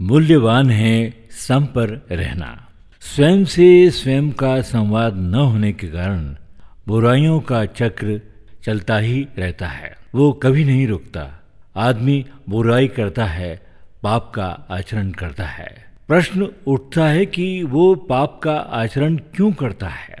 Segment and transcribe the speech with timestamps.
[0.00, 2.68] मूल्यवान है, सम पर रहना।
[3.00, 6.36] स्वयं से स्वयं का संवाद न होने के कारण
[6.86, 8.20] बुराइयों का चक्र
[8.64, 11.42] चलता ही रहता है। वो कभी नहीं रुकता।
[11.76, 13.66] आदमी बुराई करता है,
[14.02, 19.88] पाप का आचरण करता है। प्रश्न उठता है कि वो पाप का आचरण क्यों करता
[19.88, 20.16] है?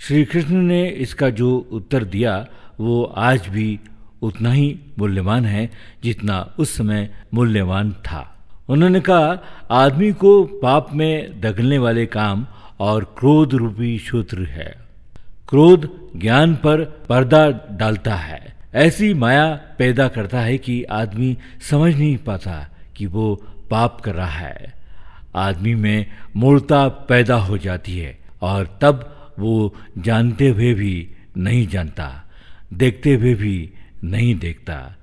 [0.00, 2.46] श्री कृष्ण ने इसका जो उत्तर दिया,
[2.80, 3.80] वो आज भी
[4.22, 5.70] उतना ही मूल्यवान है
[6.04, 8.34] जितना उस समय मूल्यवान था।
[8.68, 9.38] उन्होंने कहा,
[9.70, 12.46] आदमी को पाप में दगलने वाले काम
[12.80, 14.74] और क्रोध रूपी सूत्र है।
[15.48, 21.36] क्रोध ज्ञान पर पर्दा डालता है। ऐसी माया पैदा करता है कि आदमी
[21.70, 23.34] समझ नहीं पाता कि वो
[23.70, 24.74] पाप कर रहा है।
[25.36, 32.30] आदमी में मूर्ता पैदा हो जाती है और तब वो जानते हुए भी नहीं जानता,
[32.74, 33.72] देखते हुए भी
[34.04, 34.96] नहीं देखता।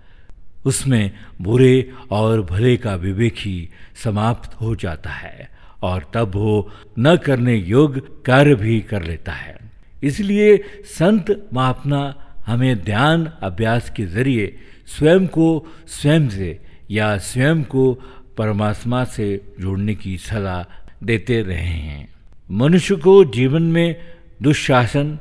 [0.65, 1.11] उसमें
[1.41, 3.69] बुरे और भले का विवेक ही
[4.03, 5.49] समाप्त हो जाता है
[5.81, 9.57] और तब वो न करने योग्य कार्य भी कर लेता है।
[10.03, 12.13] इसलिए संत महात्मा
[12.45, 14.55] हमें ध्यान अभ्यास के ज़रिए
[14.87, 16.59] स्वयं को स्वयं से
[16.91, 17.93] या स्वयं को
[18.37, 20.63] परमात्मा से जोड़ने की सलाह
[21.03, 22.13] देते रहे हैं।
[22.51, 23.95] मनुष्य को जीवन में
[24.41, 25.19] दुशासन,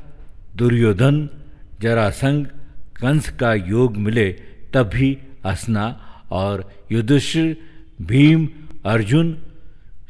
[0.55, 1.29] दुर्योधन,
[1.81, 2.45] जरासंग,
[3.01, 4.29] कंस का योग मिले
[4.73, 5.85] तब भी हंसना
[6.31, 7.57] और युधिष्ठिर,
[8.01, 8.47] भीम,
[8.85, 9.37] अर्जुन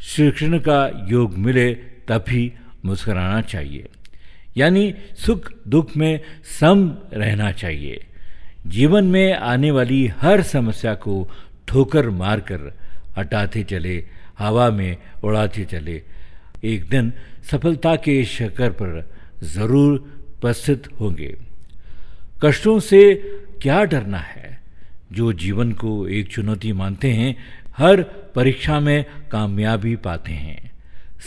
[0.01, 1.73] श्री कृष्ण का योग मिले
[2.09, 2.53] तभी
[2.85, 3.87] मुस्कराना चाहिए।
[4.57, 4.93] यानी
[5.25, 6.19] सुख दुख में
[6.59, 8.05] सम रहना चाहिए।
[8.67, 11.15] जीवन में आने वाली हर समस्या को
[11.67, 12.71] ठोकर मारकर
[13.17, 13.97] हटाते चले,
[14.39, 16.01] हवा में उड़ाते चले।
[16.63, 17.11] एक दिन
[17.51, 19.09] सफलता के शिखर पर
[19.43, 19.93] ज़रूर
[20.37, 21.35] उपस्थित होंगे।
[22.43, 23.01] कष्टों से
[23.61, 24.44] क्या डरना है?
[25.15, 27.37] जो जीवन को एक चुनौती मानते हैं,
[27.77, 28.01] हर
[28.35, 30.71] परीक्षा में कामयाबी पाते हैं।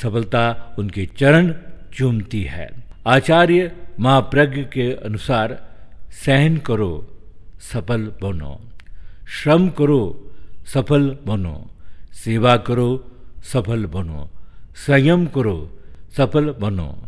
[0.03, 1.55] सफलता उनके चरण
[1.95, 2.69] चूमती है।
[3.06, 5.68] आचार्य महाप्रज्ञ के अनुसार,
[6.11, 7.18] सहन करो,
[7.61, 8.61] सफल बनो।
[9.29, 10.30] श्रम करो,
[10.67, 11.70] सफल बनो।
[12.13, 13.11] सेवा करो,
[13.42, 14.30] सफल बनो।
[14.74, 15.79] संयम करो,
[16.17, 16.98] सफल बनो।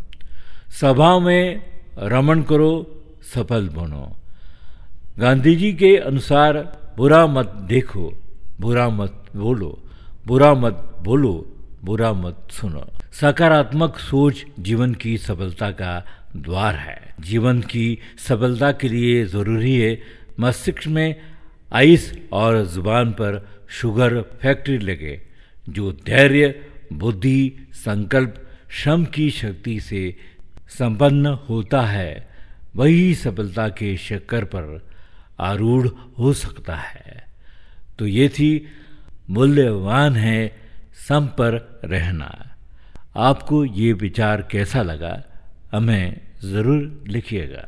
[0.68, 1.62] सभा में
[1.98, 3.02] रमण करो,
[3.34, 4.19] सफल बनो।
[5.18, 6.56] गांधी जी के अनुसार
[6.96, 8.12] बुरा मत देखो,
[8.60, 9.82] बुरा मत बोलो,
[10.26, 11.32] बुरा मत बोलो,
[11.84, 16.04] बुरा मत सुनो। सकारात्मक सोच जीवन की सफलता का
[16.36, 20.00] द्वार है। जीवन की सफलता के लिए ज़रूरी है
[20.40, 21.20] मस्तिष्क में
[21.72, 25.20] आइस और ज़ुबान पर शुगर फैक्ट्री लगे,
[25.68, 26.62] जो धैर्य,
[26.92, 28.34] बुद्धि, संकल्प,
[28.70, 30.16] श्रम की शक्ति से
[30.68, 32.30] संपन्न होता है।
[32.76, 34.89] वही सफलता के शक्कर पर
[35.40, 35.86] आरूढ़
[36.18, 37.24] हो सकता है।
[37.98, 38.50] तो ये थी
[39.30, 40.40] मूल्यवान है
[41.08, 42.30] सम पर रहना।
[43.18, 45.14] आपको ये विचार कैसा लगा,
[45.72, 47.66] हमें ज़रूर लिखिएगा।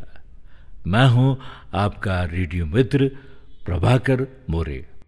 [0.87, 1.38] मैं हूँ
[1.75, 3.09] आपका रेडियो मित्र
[3.65, 4.84] प्रभाकर मोरे।